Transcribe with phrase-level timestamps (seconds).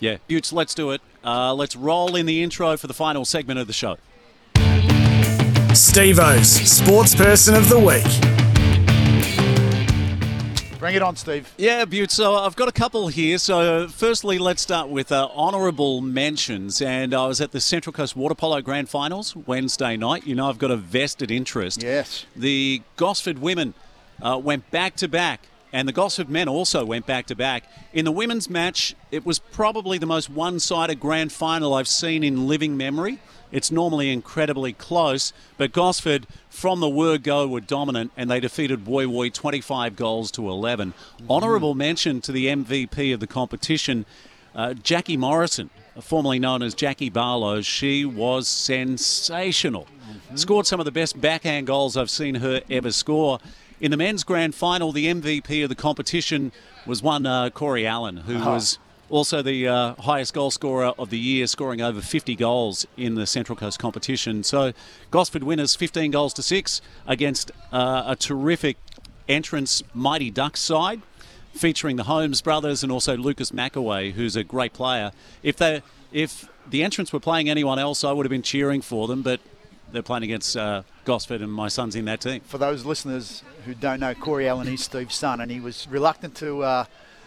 [0.00, 1.00] Yeah, Utes, let's do it.
[1.24, 3.96] Uh, let's roll in the intro for the final segment of the show.
[5.74, 8.04] Steve O's Sports Person of the Week.
[10.78, 11.50] Bring it on, Steve.
[11.56, 12.10] Yeah, Butte.
[12.10, 13.38] So I've got a couple here.
[13.38, 16.82] So firstly, let's start with uh, honourable mentions.
[16.82, 20.26] And I was at the Central Coast Water Polo Grand Finals Wednesday night.
[20.26, 21.82] You know, I've got a vested interest.
[21.82, 22.26] Yes.
[22.36, 23.72] The Gosford women
[24.20, 27.64] uh, went back to back and the Gosford men also went back to back.
[27.92, 32.22] In the women's match, it was probably the most one sided grand final I've seen
[32.22, 33.18] in living memory.
[33.50, 38.84] It's normally incredibly close, but Gosford, from the word go, were dominant and they defeated
[38.84, 40.92] Woy Woy 25 goals to 11.
[40.92, 41.30] Mm-hmm.
[41.30, 44.06] Honourable mention to the MVP of the competition,
[44.54, 47.62] uh, Jackie Morrison, formerly known as Jackie Barlow.
[47.62, 49.88] She was sensational.
[50.08, 50.36] Mm-hmm.
[50.36, 53.40] Scored some of the best backhand goals I've seen her ever score.
[53.80, 56.52] In the men's grand final, the MVP of the competition
[56.86, 58.52] was one uh, Corey Allen, who oh.
[58.52, 58.78] was
[59.10, 63.26] also the uh, highest goal scorer of the year, scoring over 50 goals in the
[63.26, 64.42] Central Coast competition.
[64.42, 64.72] So,
[65.10, 68.76] Gosford winners 15 goals to six against uh, a terrific
[69.28, 71.02] entrance Mighty Ducks side,
[71.52, 75.12] featuring the Holmes brothers and also Lucas McAway, who's a great player.
[75.42, 79.08] If they if the entrance were playing anyone else, I would have been cheering for
[79.08, 79.40] them, but
[79.94, 82.40] they're playing against uh, Gosford, and my son's in that team.
[82.42, 86.34] For those listeners who don't know, Corey Allen is Steve's son, and he was reluctant
[86.36, 86.84] to uh,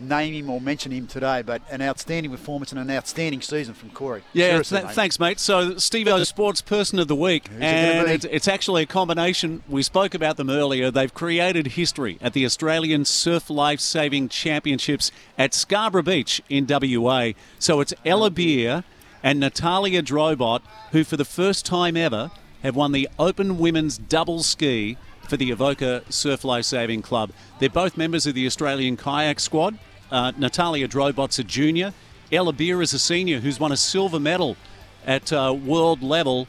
[0.00, 3.90] name him or mention him today, but an outstanding performance and an outstanding season from
[3.90, 4.22] Corey.
[4.32, 4.94] Yeah, th- mate.
[4.94, 5.40] thanks, mate.
[5.40, 8.86] So, Steve O, Sports Person of the Week, Who's and it it's, it's actually a
[8.86, 9.62] combination.
[9.68, 10.90] We spoke about them earlier.
[10.90, 17.32] They've created history at the Australian Surf Life Saving Championships at Scarborough Beach in WA.
[17.58, 18.84] So, it's Ella Beer
[19.22, 20.60] and Natalia Drobot,
[20.92, 22.30] who for the first time ever
[22.62, 24.96] have won the Open Women's Double Ski
[25.28, 27.30] for the Surf Life Saving Club.
[27.58, 29.78] They're both members of the Australian Kayak Squad.
[30.10, 31.92] Uh, Natalia Drobot's a junior.
[32.32, 34.56] Ella Beer is a senior who's won a silver medal
[35.06, 36.46] at uh, world level.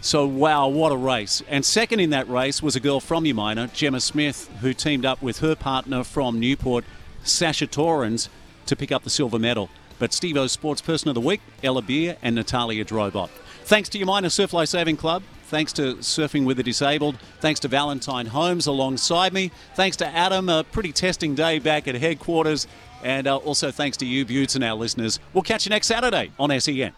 [0.00, 1.42] So, wow, what a race.
[1.48, 5.20] And second in that race was a girl from Umina, Gemma Smith, who teamed up
[5.20, 6.84] with her partner from Newport,
[7.22, 8.28] Sasha Torrens,
[8.66, 9.68] to pick up the silver medal.
[9.98, 13.28] But Steve O's Sports Person of the Week, Ella Beer and Natalia Drobot.
[13.64, 17.18] Thanks to Umina Surf Life Saving Club, Thanks to Surfing with the Disabled.
[17.40, 19.50] Thanks to Valentine Holmes alongside me.
[19.74, 20.48] Thanks to Adam.
[20.48, 22.68] A pretty testing day back at headquarters.
[23.02, 25.18] And uh, also thanks to you, Buttes, and our listeners.
[25.34, 26.88] We'll catch you next Saturday on SEN.